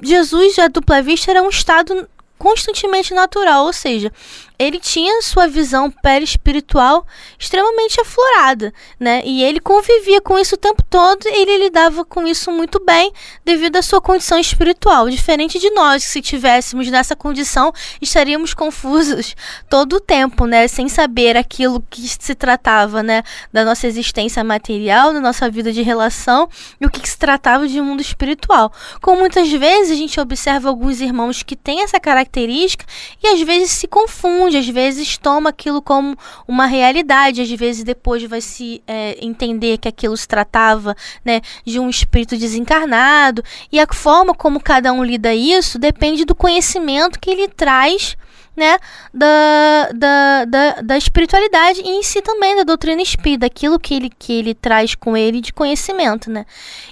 Jesus, 0.00 0.56
a 0.60 0.68
dupla 0.68 1.02
vista, 1.02 1.32
era 1.32 1.42
um 1.42 1.48
estado 1.48 2.08
constantemente 2.38 3.12
natural, 3.12 3.66
ou 3.66 3.72
seja, 3.72 4.12
ele 4.58 4.80
tinha 4.80 5.22
sua 5.22 5.46
visão 5.46 5.88
perispiritual 5.88 7.06
extremamente 7.38 8.00
aflorada, 8.00 8.74
né? 8.98 9.22
E 9.24 9.44
ele 9.44 9.60
convivia 9.60 10.20
com 10.20 10.36
isso 10.36 10.56
o 10.56 10.58
tempo 10.58 10.82
todo 10.90 11.28
e 11.28 11.42
ele 11.42 11.64
lidava 11.64 12.04
com 12.04 12.26
isso 12.26 12.50
muito 12.50 12.84
bem 12.84 13.12
devido 13.44 13.76
à 13.76 13.82
sua 13.82 14.00
condição 14.00 14.36
espiritual. 14.36 15.08
Diferente 15.08 15.60
de 15.60 15.70
nós, 15.70 16.04
que 16.04 16.10
se 16.10 16.20
tivéssemos 16.20 16.88
nessa 16.88 17.14
condição, 17.14 17.72
estaríamos 18.02 18.52
confusos 18.52 19.36
todo 19.70 19.96
o 19.96 20.00
tempo, 20.00 20.44
né? 20.44 20.66
Sem 20.66 20.88
saber 20.88 21.36
aquilo 21.36 21.80
que 21.88 22.08
se 22.08 22.34
tratava, 22.34 23.00
né? 23.00 23.22
Da 23.52 23.64
nossa 23.64 23.86
existência 23.86 24.42
material, 24.42 25.12
da 25.12 25.20
nossa 25.20 25.48
vida 25.48 25.70
de 25.72 25.82
relação 25.82 26.48
e 26.80 26.86
o 26.86 26.90
que 26.90 27.08
se 27.08 27.16
tratava 27.16 27.68
de 27.68 27.80
mundo 27.80 28.00
espiritual. 28.00 28.72
Como 29.00 29.20
muitas 29.20 29.48
vezes 29.52 29.92
a 29.92 29.94
gente 29.94 30.18
observa 30.18 30.68
alguns 30.68 31.00
irmãos 31.00 31.44
que 31.44 31.54
têm 31.54 31.82
essa 31.82 32.00
característica 32.00 32.84
e 33.22 33.28
às 33.28 33.40
vezes 33.42 33.70
se 33.70 33.86
confundem 33.86 34.47
às 34.56 34.68
vezes 34.68 35.18
toma 35.18 35.50
aquilo 35.50 35.82
como 35.82 36.16
uma 36.46 36.66
realidade, 36.66 37.42
às 37.42 37.50
vezes 37.50 37.84
depois 37.84 38.22
vai 38.24 38.40
se 38.40 38.82
é, 38.86 39.16
entender 39.24 39.78
que 39.78 39.88
aquilo 39.88 40.16
se 40.16 40.26
tratava 40.26 40.96
né, 41.24 41.40
de 41.64 41.78
um 41.78 41.88
espírito 41.88 42.36
desencarnado, 42.36 43.42
e 43.70 43.80
a 43.80 43.86
forma 43.92 44.34
como 44.34 44.60
cada 44.60 44.92
um 44.92 45.04
lida 45.04 45.34
isso 45.34 45.78
depende 45.78 46.24
do 46.24 46.34
conhecimento 46.34 47.18
que 47.18 47.30
ele 47.30 47.48
traz 47.48 48.16
né, 48.58 48.78
da, 49.14 49.88
da, 49.94 50.44
da, 50.44 50.80
da, 50.82 50.96
espiritualidade 50.98 51.80
e 51.80 51.88
em 51.88 52.02
si 52.02 52.20
também 52.20 52.56
da 52.56 52.64
doutrina 52.64 53.00
espírita, 53.00 53.46
daquilo 53.46 53.78
que 53.78 53.94
ele, 53.94 54.10
que 54.10 54.32
ele 54.32 54.54
traz 54.54 54.94
com 54.94 55.16
ele 55.16 55.40
de 55.40 55.52
conhecimento, 55.52 56.30
né. 56.30 56.44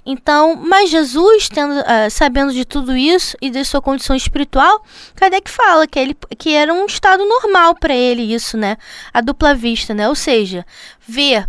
Então, 0.04 0.56
mas 0.56 0.88
Jesus, 0.88 1.48
tendo, 1.48 1.74
uh, 1.74 2.10
sabendo 2.10 2.52
de 2.52 2.64
tudo 2.64 2.96
isso 2.96 3.36
e 3.42 3.50
de 3.50 3.64
sua 3.64 3.82
condição 3.82 4.14
espiritual, 4.14 4.84
Kardec 5.16 5.50
fala 5.50 5.86
que, 5.86 5.98
ele, 5.98 6.16
que 6.38 6.54
era 6.54 6.72
um 6.72 6.86
estado 6.86 7.24
normal 7.26 7.74
para 7.74 7.94
ele 7.94 8.32
isso, 8.32 8.56
né, 8.56 8.76
a 9.12 9.20
dupla 9.20 9.52
vista, 9.52 9.92
né, 9.92 10.08
ou 10.08 10.14
seja, 10.14 10.64
ver 11.06 11.46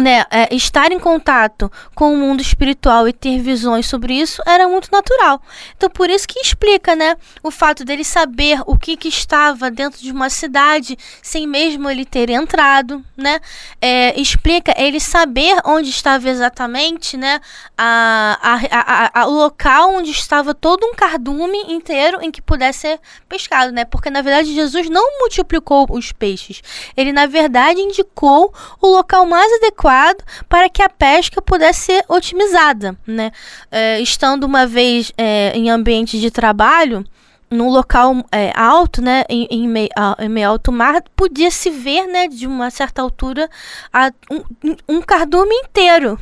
né, 0.00 0.24
é, 0.30 0.54
estar 0.54 0.90
em 0.90 0.98
contato 0.98 1.70
com 1.94 2.14
o 2.14 2.16
mundo 2.16 2.40
espiritual 2.40 3.06
e 3.06 3.12
ter 3.12 3.38
visões 3.40 3.86
sobre 3.86 4.14
isso 4.14 4.42
era 4.46 4.66
muito 4.66 4.90
natural. 4.90 5.40
Então, 5.76 5.90
por 5.90 6.08
isso 6.08 6.26
que 6.26 6.40
explica, 6.40 6.96
né, 6.96 7.16
o 7.42 7.50
fato 7.50 7.84
dele 7.84 8.02
saber 8.04 8.60
o 8.66 8.78
que, 8.78 8.96
que 8.96 9.08
estava 9.08 9.70
dentro 9.70 10.00
de 10.00 10.10
uma 10.10 10.30
cidade 10.30 10.96
sem 11.22 11.46
mesmo 11.46 11.90
ele 11.90 12.04
ter 12.04 12.30
entrado, 12.30 13.04
né, 13.16 13.40
é, 13.80 14.18
explica 14.20 14.74
ele 14.76 14.98
saber 14.98 15.56
onde 15.64 15.90
estava 15.90 16.28
exatamente, 16.28 17.16
né, 17.16 17.40
a, 17.76 18.38
a, 18.42 19.20
a, 19.20 19.22
a, 19.22 19.26
o 19.26 19.32
local 19.32 19.94
onde 19.94 20.10
estava 20.10 20.54
todo 20.54 20.86
um 20.86 20.94
cardume 20.94 21.58
inteiro 21.68 22.18
em 22.22 22.30
que 22.30 22.40
pudesse 22.40 22.80
ser 22.80 23.00
pescado, 23.28 23.72
né, 23.72 23.84
porque 23.84 24.08
na 24.08 24.22
verdade 24.22 24.54
Jesus 24.54 24.88
não 24.88 25.20
multiplicou 25.20 25.86
os 25.90 26.12
peixes, 26.12 26.62
ele 26.96 27.12
na 27.12 27.26
verdade 27.26 27.80
indicou 27.80 28.54
o 28.80 28.88
local 28.88 29.26
mais 29.26 29.52
adequado 29.54 29.89
adequado 29.90 30.22
para 30.48 30.68
que 30.68 30.82
a 30.82 30.88
pesca 30.88 31.42
pudesse 31.42 31.80
ser 31.80 32.04
otimizada, 32.08 32.96
né? 33.06 33.32
É, 33.70 34.00
estando 34.00 34.44
uma 34.44 34.66
vez 34.66 35.12
é, 35.18 35.52
em 35.54 35.68
ambiente 35.70 36.18
de 36.20 36.30
trabalho, 36.30 37.04
num 37.50 37.68
local 37.68 38.14
é, 38.30 38.52
alto, 38.54 39.02
né, 39.02 39.24
em, 39.28 39.46
em, 39.50 39.68
meio, 39.68 39.88
em, 40.20 40.28
meio, 40.28 40.50
alto 40.50 40.70
mar, 40.70 41.02
podia 41.16 41.50
se 41.50 41.68
ver, 41.68 42.06
né, 42.06 42.28
de 42.28 42.46
uma 42.46 42.70
certa 42.70 43.02
altura, 43.02 43.50
a, 43.92 44.12
um, 44.30 44.76
um 44.88 45.02
cardume 45.02 45.52
inteiro 45.56 46.18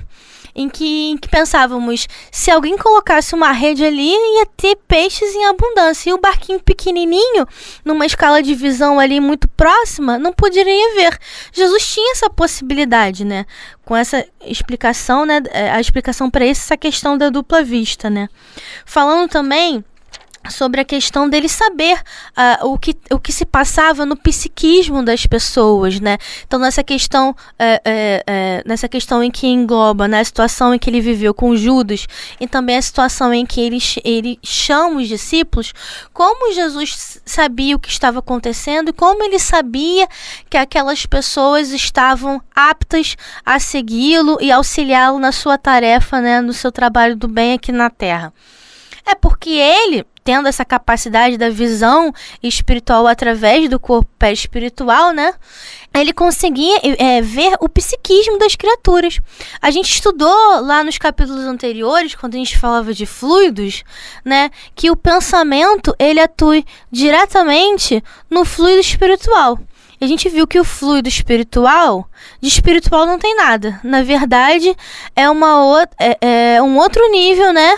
em 0.58 0.68
que, 0.68 1.10
em 1.10 1.16
que 1.16 1.28
pensávamos, 1.28 2.08
se 2.32 2.50
alguém 2.50 2.76
colocasse 2.76 3.32
uma 3.32 3.52
rede 3.52 3.84
ali, 3.84 4.10
ia 4.10 4.46
ter 4.56 4.76
peixes 4.88 5.32
em 5.34 5.46
abundância. 5.46 6.10
E 6.10 6.12
o 6.12 6.18
barquinho 6.18 6.58
pequenininho, 6.58 7.46
numa 7.84 8.04
escala 8.04 8.42
de 8.42 8.54
visão 8.56 8.98
ali 8.98 9.20
muito 9.20 9.46
próxima, 9.48 10.18
não 10.18 10.32
poderia 10.32 10.94
ver. 10.94 11.16
Jesus 11.52 11.86
tinha 11.86 12.10
essa 12.12 12.28
possibilidade, 12.28 13.24
né? 13.24 13.46
Com 13.84 13.94
essa 13.94 14.26
explicação, 14.44 15.24
né? 15.24 15.40
É, 15.50 15.70
a 15.70 15.80
explicação 15.80 16.28
para 16.28 16.44
essa 16.44 16.76
questão 16.76 17.16
da 17.16 17.30
dupla 17.30 17.62
vista, 17.62 18.10
né? 18.10 18.28
Falando 18.84 19.28
também 19.28 19.84
sobre 20.48 20.80
a 20.80 20.84
questão 20.84 21.28
dele 21.28 21.48
saber 21.48 21.94
uh, 21.94 22.66
o, 22.68 22.78
que, 22.78 22.96
o 23.10 23.18
que 23.18 23.32
se 23.32 23.44
passava 23.44 24.06
no 24.06 24.16
psiquismo 24.16 25.02
das 25.02 25.26
pessoas, 25.26 26.00
né? 26.00 26.16
Então 26.46 26.58
nessa 26.58 26.82
questão 26.82 27.34
é, 27.58 27.82
é, 27.84 28.24
é, 28.26 28.62
nessa 28.64 28.88
questão 28.88 29.22
em 29.22 29.30
que 29.30 29.46
engloba 29.46 30.08
né, 30.08 30.20
a 30.20 30.24
situação 30.24 30.74
em 30.74 30.78
que 30.78 30.88
ele 30.88 31.00
viveu 31.00 31.34
com 31.34 31.56
Judas 31.56 32.06
e 32.40 32.46
também 32.46 32.76
a 32.76 32.82
situação 32.82 33.32
em 33.34 33.44
que 33.44 33.60
ele, 33.60 33.78
ele 34.04 34.38
chama 34.42 35.00
os 35.00 35.08
discípulos, 35.08 35.72
como 36.12 36.52
Jesus 36.52 37.20
sabia 37.24 37.76
o 37.76 37.78
que 37.78 37.90
estava 37.90 38.20
acontecendo 38.20 38.90
e 38.90 38.92
como 38.92 39.22
ele 39.22 39.38
sabia 39.38 40.08
que 40.48 40.56
aquelas 40.56 41.04
pessoas 41.04 41.70
estavam 41.72 42.40
aptas 42.54 43.16
a 43.44 43.58
segui-lo 43.58 44.38
e 44.40 44.50
auxiliá-lo 44.50 45.18
na 45.18 45.32
sua 45.32 45.58
tarefa, 45.58 46.20
né, 46.20 46.40
no 46.40 46.52
seu 46.52 46.72
trabalho 46.72 47.16
do 47.16 47.28
bem 47.28 47.54
aqui 47.54 47.72
na 47.72 47.90
Terra. 47.90 48.32
É 49.04 49.14
porque 49.14 49.50
ele 49.50 50.04
tendo 50.28 50.46
essa 50.46 50.62
capacidade 50.62 51.38
da 51.38 51.48
visão 51.48 52.12
espiritual 52.42 53.06
através 53.06 53.66
do 53.66 53.80
corpo 53.80 54.26
espiritual, 54.26 55.10
né? 55.10 55.32
Ele 55.94 56.12
conseguia 56.12 56.78
é, 56.98 57.22
ver 57.22 57.54
o 57.60 57.66
psiquismo 57.66 58.38
das 58.38 58.54
criaturas. 58.54 59.20
A 59.62 59.70
gente 59.70 59.90
estudou 59.90 60.60
lá 60.60 60.84
nos 60.84 60.98
capítulos 60.98 61.44
anteriores, 61.44 62.14
quando 62.14 62.34
a 62.34 62.36
gente 62.36 62.58
falava 62.58 62.92
de 62.92 63.06
fluidos, 63.06 63.82
né, 64.22 64.50
que 64.74 64.90
o 64.90 64.96
pensamento 64.96 65.96
ele 65.98 66.20
atua 66.20 66.62
diretamente 66.92 68.04
no 68.28 68.44
fluido 68.44 68.80
espiritual. 68.80 69.58
A 69.98 70.06
gente 70.06 70.28
viu 70.28 70.46
que 70.46 70.60
o 70.60 70.64
fluido 70.64 71.08
espiritual, 71.08 72.07
de 72.40 72.48
espiritual 72.48 73.06
não 73.06 73.18
tem 73.18 73.34
nada. 73.36 73.80
Na 73.82 74.02
verdade, 74.02 74.76
é, 75.14 75.28
uma 75.28 75.88
é, 75.98 76.56
é 76.56 76.62
um 76.62 76.76
outro 76.78 77.08
nível, 77.10 77.52
né? 77.52 77.76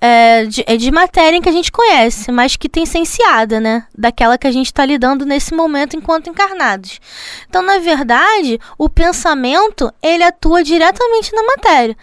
é, 0.00 0.44
de, 0.44 0.64
é 0.66 0.76
de 0.76 0.90
matéria 0.90 1.40
que 1.40 1.48
a 1.48 1.52
gente 1.52 1.72
conhece, 1.72 2.30
mas 2.30 2.56
que 2.56 2.68
tem 2.68 2.86
ciênciada, 2.86 3.58
né? 3.58 3.84
Daquela 3.96 4.38
que 4.38 4.46
a 4.46 4.50
gente 4.50 4.66
está 4.66 4.84
lidando 4.84 5.26
nesse 5.26 5.54
momento 5.54 5.96
enquanto 5.96 6.30
encarnados. 6.30 7.00
Então, 7.48 7.62
na 7.62 7.78
verdade, 7.78 8.60
o 8.76 8.88
pensamento 8.88 9.92
ele 10.00 10.22
atua 10.22 10.62
diretamente 10.62 11.34
na 11.34 11.42
matéria. 11.42 11.96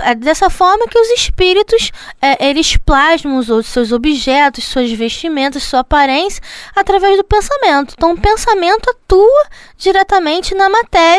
É, 0.00 0.14
dessa 0.14 0.50
forma 0.50 0.88
que 0.88 0.98
os 0.98 1.08
espíritos 1.10 1.92
é, 2.20 2.48
eles 2.48 2.76
plasmam 2.76 3.38
os 3.38 3.66
seus 3.66 3.92
objetos, 3.92 4.64
suas 4.64 4.90
vestimentas, 4.90 5.62
sua 5.62 5.80
aparência 5.80 6.42
através 6.74 7.16
do 7.16 7.24
pensamento. 7.24 7.94
Então, 7.96 8.12
o 8.12 8.20
pensamento 8.20 8.90
atua 8.90 9.46
diretamente 9.76 10.54
na 10.54 10.68
matéria 10.68 11.17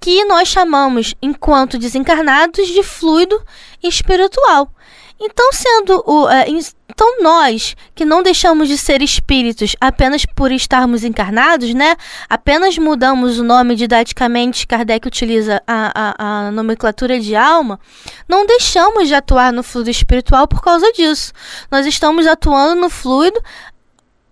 que 0.00 0.24
nós 0.24 0.48
chamamos, 0.48 1.14
enquanto 1.22 1.78
desencarnados, 1.78 2.68
de 2.68 2.82
fluido 2.82 3.42
espiritual. 3.82 4.70
Então, 5.18 5.52
sendo 5.52 6.02
o. 6.06 6.28
É, 6.28 6.46
então, 6.48 7.22
nós 7.22 7.76
que 7.94 8.04
não 8.04 8.22
deixamos 8.22 8.68
de 8.68 8.76
ser 8.76 9.00
espíritos 9.00 9.74
apenas 9.80 10.26
por 10.26 10.52
estarmos 10.52 11.04
encarnados, 11.04 11.72
né? 11.72 11.96
Apenas 12.28 12.76
mudamos 12.76 13.38
o 13.38 13.44
nome 13.44 13.76
didaticamente, 13.76 14.66
Kardec 14.66 15.06
utiliza 15.06 15.62
a, 15.66 15.92
a, 15.94 16.46
a 16.46 16.50
nomenclatura 16.50 17.18
de 17.18 17.34
alma, 17.34 17.80
não 18.28 18.44
deixamos 18.44 19.08
de 19.08 19.14
atuar 19.14 19.52
no 19.52 19.62
fluido 19.62 19.90
espiritual 19.90 20.46
por 20.46 20.60
causa 20.60 20.92
disso. 20.92 21.32
Nós 21.70 21.86
estamos 21.86 22.26
atuando 22.26 22.80
no 22.80 22.90
fluido 22.90 23.40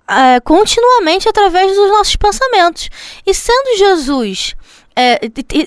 é, 0.09 0.41
continuamente 0.41 1.29
através 1.29 1.75
dos 1.75 1.91
nossos 1.91 2.17
pensamentos. 2.17 2.89
E 3.27 3.35
sendo 3.35 3.79
Jesus 3.79 4.55
é, 4.95 5.19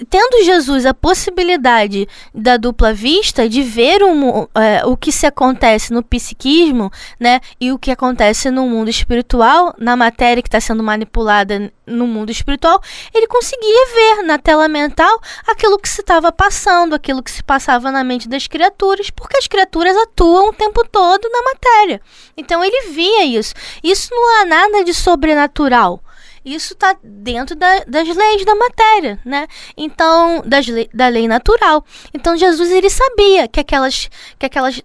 tendo 0.09 0.43
Jesus 0.43 0.85
a 0.85 0.93
possibilidade 0.93 2.07
da 2.33 2.57
dupla 2.57 2.93
vista, 2.93 3.47
de 3.47 3.61
ver 3.61 4.01
o, 4.03 4.49
é, 4.55 4.85
o 4.85 4.95
que 4.95 5.11
se 5.11 5.25
acontece 5.25 5.93
no 5.93 6.03
psiquismo, 6.03 6.91
né, 7.19 7.39
e 7.59 7.71
o 7.71 7.79
que 7.79 7.91
acontece 7.91 8.49
no 8.49 8.67
mundo 8.67 8.89
espiritual, 8.89 9.73
na 9.77 9.95
matéria 9.95 10.41
que 10.41 10.47
está 10.47 10.59
sendo 10.59 10.83
manipulada 10.83 11.71
no 11.85 12.07
mundo 12.07 12.31
espiritual, 12.31 12.81
ele 13.13 13.27
conseguia 13.27 13.85
ver 13.93 14.23
na 14.23 14.37
tela 14.37 14.67
mental 14.67 15.21
aquilo 15.47 15.77
que 15.77 15.89
se 15.89 16.01
estava 16.01 16.31
passando, 16.31 16.95
aquilo 16.95 17.21
que 17.21 17.31
se 17.31 17.43
passava 17.43 17.91
na 17.91 18.03
mente 18.03 18.27
das 18.27 18.47
criaturas, 18.47 19.09
porque 19.09 19.37
as 19.37 19.47
criaturas 19.47 19.95
atuam 19.97 20.49
o 20.49 20.53
tempo 20.53 20.85
todo 20.89 21.29
na 21.29 21.41
matéria. 21.43 22.01
Então 22.35 22.63
ele 22.63 22.89
via 22.89 23.25
isso. 23.25 23.53
Isso 23.83 24.09
não 24.11 24.41
há 24.41 24.45
nada 24.45 24.83
de 24.83 24.93
sobrenatural. 24.93 26.01
Isso 26.45 26.73
está 26.73 26.95
dentro 27.03 27.55
da, 27.55 27.79
das 27.87 28.07
leis 28.07 28.45
da 28.45 28.53
matéria, 28.53 29.19
né? 29.25 29.47
Então, 29.75 30.43
das 30.45 30.67
da 30.93 31.07
lei 31.07 31.27
natural. 31.27 31.83
Então, 32.13 32.37
Jesus 32.37 32.69
ele 32.69 32.89
sabia 32.89 33.47
que 33.47 33.59
aquelas, 33.59 34.09
que 34.37 34.45
aquelas 34.45 34.79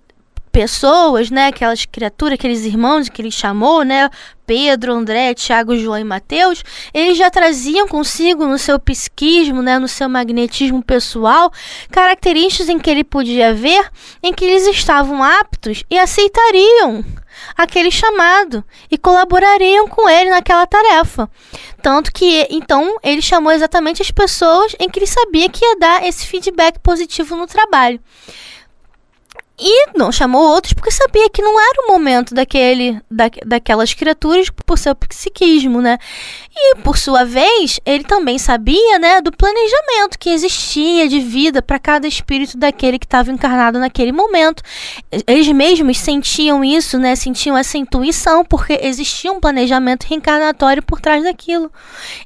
pessoas, 0.50 1.30
né, 1.30 1.48
aquelas 1.48 1.84
criaturas, 1.84 2.34
aqueles 2.34 2.64
irmãos 2.64 3.08
que 3.08 3.22
ele 3.22 3.30
chamou, 3.30 3.84
né, 3.84 4.10
Pedro, 4.46 4.92
André, 4.94 5.32
Tiago, 5.32 5.76
João 5.76 5.98
e 5.98 6.04
Mateus, 6.04 6.64
eles 6.92 7.16
já 7.16 7.30
traziam 7.30 7.86
consigo 7.86 8.46
no 8.46 8.58
seu 8.58 8.78
psiquismo, 8.78 9.62
né, 9.62 9.78
no 9.78 9.86
seu 9.86 10.08
magnetismo 10.08 10.82
pessoal, 10.82 11.52
características 11.90 12.68
em 12.68 12.78
que 12.78 12.90
ele 12.90 13.04
podia 13.04 13.54
ver 13.54 13.88
em 14.22 14.32
que 14.32 14.44
eles 14.44 14.66
estavam 14.66 15.22
aptos 15.22 15.84
e 15.88 15.98
aceitariam 15.98 17.04
aquele 17.56 17.90
chamado 17.90 18.64
e 18.90 18.98
colaborariam 18.98 19.88
com 19.88 20.08
ele 20.08 20.30
naquela 20.30 20.66
tarefa. 20.66 21.30
Tanto 21.82 22.12
que 22.12 22.46
então 22.50 22.96
ele 23.02 23.22
chamou 23.22 23.52
exatamente 23.52 24.02
as 24.02 24.10
pessoas 24.10 24.74
em 24.78 24.88
que 24.88 24.98
ele 24.98 25.06
sabia 25.06 25.48
que 25.48 25.64
ia 25.64 25.78
dar 25.78 26.06
esse 26.06 26.26
feedback 26.26 26.78
positivo 26.78 27.36
no 27.36 27.46
trabalho. 27.46 28.00
E 29.62 29.90
não 29.94 30.10
chamou 30.10 30.42
outros 30.42 30.72
porque 30.72 30.90
sabia 30.90 31.28
que 31.28 31.42
não 31.42 31.60
era 31.60 31.82
o 31.84 31.92
momento 31.92 32.34
daquele, 32.34 32.98
da, 33.10 33.30
daquelas 33.44 33.92
criaturas 33.92 34.48
por 34.48 34.78
seu 34.78 34.94
psiquismo, 34.94 35.82
né? 35.82 35.98
E 36.56 36.76
por 36.76 36.96
sua 36.96 37.24
vez, 37.24 37.78
ele 37.84 38.04
também 38.04 38.38
sabia, 38.38 38.98
né, 38.98 39.20
do 39.20 39.30
planejamento 39.30 40.18
que 40.18 40.30
existia 40.30 41.06
de 41.06 41.20
vida 41.20 41.60
para 41.60 41.78
cada 41.78 42.08
espírito 42.08 42.56
daquele 42.56 42.98
que 42.98 43.04
estava 43.04 43.30
encarnado 43.30 43.78
naquele 43.78 44.12
momento. 44.12 44.62
Eles 45.26 45.48
mesmos 45.48 45.98
sentiam 45.98 46.64
isso, 46.64 46.98
né? 46.98 47.14
Sentiam 47.14 47.56
essa 47.56 47.76
intuição 47.76 48.42
porque 48.42 48.78
existia 48.82 49.30
um 49.30 49.40
planejamento 49.40 50.04
reencarnatório 50.04 50.82
por 50.82 51.02
trás 51.02 51.22
daquilo. 51.22 51.70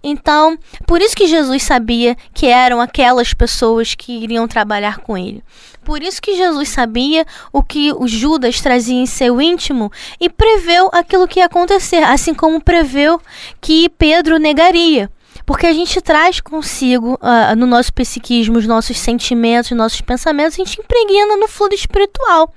Então, 0.04 0.56
por 0.86 1.00
isso 1.00 1.16
que 1.16 1.26
Jesus 1.26 1.64
sabia 1.64 2.16
que 2.32 2.46
eram 2.46 2.80
aquelas 2.80 3.34
pessoas 3.34 3.96
que 3.96 4.12
iriam 4.12 4.46
trabalhar 4.46 4.98
com 4.98 5.18
ele. 5.18 5.42
Por 5.84 6.02
isso 6.02 6.20
que 6.20 6.36
Jesus 6.36 6.70
sabia 6.70 7.26
o 7.52 7.62
que 7.62 7.92
o 7.92 8.08
Judas 8.08 8.60
trazia 8.60 8.96
em 8.96 9.06
seu 9.06 9.40
íntimo 9.40 9.92
e 10.18 10.28
preveu 10.28 10.88
aquilo 10.92 11.28
que 11.28 11.40
ia 11.40 11.46
acontecer, 11.46 12.02
assim 12.02 12.34
como 12.34 12.60
preveu 12.60 13.20
que 13.60 13.88
Pedro 13.90 14.38
negaria. 14.38 15.10
Porque 15.46 15.66
a 15.66 15.72
gente 15.72 16.00
traz 16.00 16.40
consigo, 16.40 17.14
uh, 17.14 17.56
no 17.56 17.66
nosso 17.66 17.92
psiquismo, 17.92 18.58
os 18.58 18.66
nossos 18.66 18.98
sentimentos, 18.98 19.70
os 19.70 19.76
nossos 19.76 20.00
pensamentos, 20.00 20.54
a 20.54 20.64
gente 20.64 20.80
impregna 20.80 21.36
no 21.36 21.48
fluido 21.48 21.74
espiritual. 21.74 22.52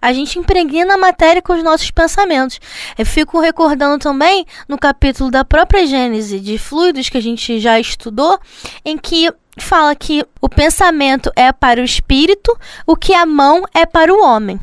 A 0.00 0.12
gente 0.12 0.38
impregna 0.38 0.94
a 0.94 0.98
matéria 0.98 1.40
com 1.40 1.54
os 1.54 1.62
nossos 1.62 1.90
pensamentos. 1.90 2.60
Eu 2.96 3.06
fico 3.06 3.40
recordando 3.40 3.98
também 3.98 4.46
no 4.68 4.78
capítulo 4.78 5.30
da 5.30 5.44
própria 5.44 5.86
Gênese 5.86 6.38
de 6.38 6.58
fluidos 6.58 7.08
que 7.08 7.18
a 7.18 7.22
gente 7.22 7.58
já 7.58 7.80
estudou, 7.80 8.38
em 8.84 8.98
que 8.98 9.32
fala 9.58 9.94
que 9.94 10.24
o 10.40 10.48
pensamento 10.48 11.32
é 11.34 11.52
para 11.52 11.80
o 11.80 11.84
espírito, 11.84 12.56
o 12.86 12.96
que 12.96 13.14
a 13.14 13.26
mão 13.26 13.64
é 13.74 13.84
para 13.84 14.12
o 14.12 14.22
homem. 14.22 14.60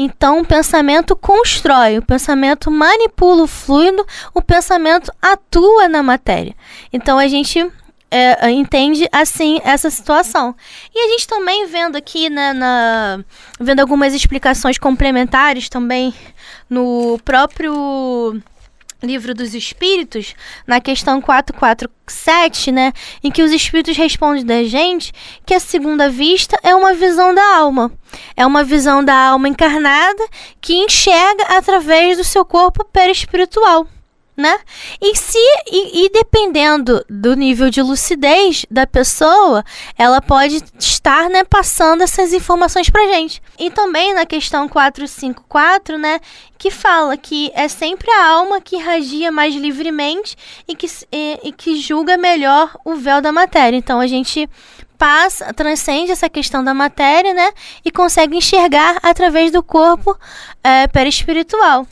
Então, 0.00 0.40
o 0.40 0.46
pensamento 0.46 1.16
constrói, 1.16 1.98
o 1.98 2.02
pensamento 2.02 2.70
manipula 2.70 3.42
o 3.42 3.48
fluido, 3.48 4.06
o 4.32 4.40
pensamento 4.40 5.12
atua 5.20 5.88
na 5.88 6.04
matéria. 6.04 6.54
Então, 6.92 7.18
a 7.18 7.26
gente 7.26 7.68
é, 8.10 8.50
entende 8.50 9.08
assim 9.12 9.60
essa 9.64 9.90
situação. 9.90 10.54
E 10.94 10.98
a 10.98 11.08
gente 11.10 11.26
também 11.26 11.66
vendo 11.66 11.96
aqui 11.96 12.30
né, 12.30 12.52
na 12.52 13.24
vendo 13.58 13.80
algumas 13.80 14.14
explicações 14.14 14.78
complementares 14.78 15.68
também 15.68 16.14
no 16.70 17.18
próprio 17.24 18.40
Livro 19.02 19.32
dos 19.32 19.54
Espíritos, 19.54 20.34
na 20.66 20.80
questão 20.80 21.20
447, 21.20 22.72
né, 22.72 22.92
em 23.22 23.30
que 23.30 23.42
os 23.42 23.52
espíritos 23.52 23.96
respondem 23.96 24.44
da 24.44 24.64
gente 24.64 25.12
que 25.46 25.54
a 25.54 25.60
segunda 25.60 26.10
vista 26.10 26.58
é 26.62 26.74
uma 26.74 26.94
visão 26.94 27.32
da 27.32 27.56
alma. 27.56 27.92
É 28.36 28.44
uma 28.44 28.64
visão 28.64 29.04
da 29.04 29.14
alma 29.14 29.48
encarnada 29.48 30.26
que 30.60 30.74
enxerga 30.74 31.44
através 31.56 32.16
do 32.16 32.24
seu 32.24 32.44
corpo 32.44 32.84
perispiritual 32.84 33.86
né? 34.38 34.56
E 35.02 35.16
se 35.16 35.36
e, 35.66 36.04
e, 36.04 36.08
dependendo 36.10 37.04
do 37.10 37.34
nível 37.34 37.68
de 37.70 37.82
lucidez 37.82 38.64
da 38.70 38.86
pessoa, 38.86 39.64
ela 39.98 40.22
pode 40.22 40.62
estar, 40.78 41.28
né, 41.28 41.42
passando 41.42 42.02
essas 42.02 42.32
informações 42.32 42.88
pra 42.88 43.04
gente. 43.08 43.42
E 43.58 43.68
também 43.68 44.14
na 44.14 44.24
questão 44.24 44.68
454, 44.68 45.98
né, 45.98 46.20
que 46.56 46.70
fala 46.70 47.16
que 47.16 47.50
é 47.52 47.66
sempre 47.66 48.08
a 48.12 48.28
alma 48.28 48.60
que 48.60 48.76
irradia 48.76 49.32
mais 49.32 49.54
livremente 49.56 50.36
e 50.68 50.76
que, 50.76 50.86
e, 51.10 51.40
e 51.42 51.52
que 51.52 51.80
julga 51.80 52.16
melhor 52.16 52.76
o 52.84 52.94
véu 52.94 53.20
da 53.20 53.32
matéria. 53.32 53.76
Então 53.76 53.98
a 53.98 54.06
gente 54.06 54.48
passa, 54.96 55.52
transcende 55.52 56.12
essa 56.12 56.28
questão 56.28 56.62
da 56.62 56.72
matéria, 56.72 57.34
né? 57.34 57.50
E 57.84 57.90
consegue 57.90 58.36
enxergar 58.36 58.98
através 59.02 59.50
do 59.50 59.62
corpo 59.64 60.16
é, 60.62 60.86
perispiritual. 60.86 61.86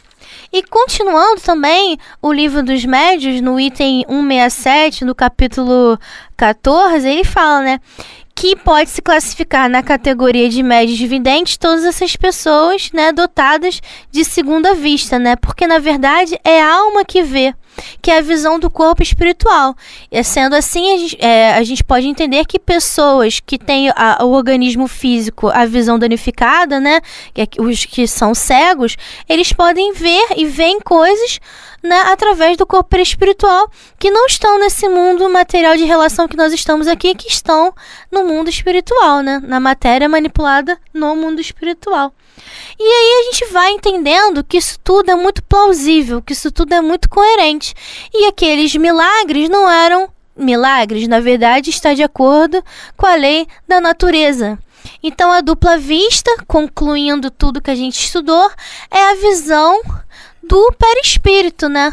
E 0.52 0.62
continuando 0.62 1.40
também 1.40 1.98
o 2.22 2.32
livro 2.32 2.62
dos 2.62 2.85
médios, 2.85 3.40
no 3.40 3.59
item 3.59 4.04
167, 4.09 5.04
no 5.04 5.14
capítulo 5.14 5.98
14, 6.37 7.09
ele 7.09 7.24
fala, 7.24 7.62
né? 7.62 7.80
Que 8.35 8.54
pode 8.54 8.90
se 8.90 9.00
classificar 9.00 9.68
na 9.68 9.82
categoria 9.82 10.48
de 10.48 10.62
médios 10.62 10.98
videntes 11.00 11.56
todas 11.56 11.85
essas 11.85 12.16
pessoas, 12.16 12.90
né, 12.92 13.11
dotadas 13.11 13.80
de 14.11 14.24
segunda 14.24 14.74
vista, 14.74 15.18
né? 15.18 15.37
Porque 15.37 15.66
na 15.66 15.78
verdade 15.78 16.38
é 16.44 16.61
a 16.61 16.74
alma 16.74 17.04
que 17.04 17.22
vê 17.22 17.54
que 18.00 18.10
é 18.10 18.18
a 18.18 18.22
visão 18.22 18.58
do 18.58 18.70
corpo 18.70 19.02
espiritual. 19.02 19.74
E 20.10 20.22
sendo 20.22 20.54
assim, 20.54 20.94
a 20.94 20.98
gente, 20.98 21.16
é, 21.20 21.54
a 21.54 21.62
gente 21.62 21.84
pode 21.84 22.06
entender 22.06 22.44
que 22.44 22.58
pessoas 22.58 23.40
que 23.40 23.58
têm 23.58 23.90
a, 23.90 24.24
o 24.24 24.32
organismo 24.32 24.86
físico, 24.88 25.48
a 25.48 25.64
visão 25.66 25.98
danificada, 25.98 26.80
né, 26.80 27.00
é, 27.34 27.46
os 27.58 27.84
que 27.84 28.06
são 28.06 28.34
cegos, 28.34 28.96
eles 29.28 29.52
podem 29.52 29.92
ver 29.92 30.26
e 30.36 30.46
veem 30.46 30.80
coisas 30.80 31.40
né, 31.82 32.00
através 32.06 32.56
do 32.56 32.66
corpo 32.66 32.96
espiritual 32.96 33.70
que 33.98 34.10
não 34.10 34.26
estão 34.26 34.58
nesse 34.58 34.88
mundo 34.88 35.28
material 35.30 35.76
de 35.76 35.84
relação 35.84 36.28
que 36.28 36.36
nós 36.36 36.52
estamos 36.52 36.86
aqui, 36.86 37.14
que 37.14 37.28
estão 37.28 37.74
no 38.10 38.24
mundo 38.24 38.48
espiritual, 38.48 39.20
né, 39.20 39.40
na 39.44 39.60
matéria 39.60 40.08
manipulada 40.08 40.78
no 40.92 41.14
mundo 41.14 41.40
espiritual. 41.40 42.12
E 42.78 42.82
aí 42.82 43.20
a 43.20 43.32
gente 43.32 43.52
vai 43.52 43.70
entendendo 43.70 44.44
que 44.44 44.58
isso 44.58 44.78
tudo 44.84 45.10
é 45.10 45.14
muito 45.14 45.42
plausível, 45.42 46.20
que 46.22 46.32
isso 46.32 46.50
tudo 46.50 46.74
é 46.74 46.80
muito 46.80 47.08
coerente. 47.08 47.74
E 48.12 48.26
aqueles 48.26 48.74
milagres 48.74 49.48
não 49.48 49.70
eram 49.70 50.10
milagres, 50.36 51.08
na 51.08 51.18
verdade, 51.18 51.70
está 51.70 51.94
de 51.94 52.02
acordo 52.02 52.62
com 52.96 53.06
a 53.06 53.14
lei 53.14 53.46
da 53.66 53.80
natureza. 53.80 54.58
Então 55.02 55.32
a 55.32 55.40
dupla 55.40 55.78
vista, 55.78 56.30
concluindo 56.46 57.30
tudo 57.30 57.60
que 57.60 57.70
a 57.70 57.74
gente 57.74 57.98
estudou, 57.98 58.50
é 58.90 59.10
a 59.10 59.14
visão 59.14 59.80
do 60.48 60.72
perispírito, 60.72 61.68
né? 61.68 61.92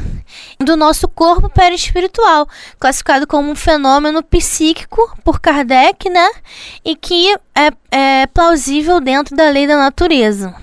Do 0.59 0.77
nosso 0.77 1.07
corpo 1.07 1.49
perispiritual, 1.49 2.47
classificado 2.79 3.27
como 3.27 3.51
um 3.51 3.55
fenômeno 3.55 4.23
psíquico 4.23 5.15
por 5.23 5.39
Kardec, 5.39 6.09
né? 6.09 6.29
E 6.83 6.95
que 6.95 7.33
é, 7.55 7.71
é 7.91 8.27
plausível 8.27 8.99
dentro 8.99 9.35
da 9.35 9.49
lei 9.49 9.67
da 9.67 9.77
natureza. 9.77 10.55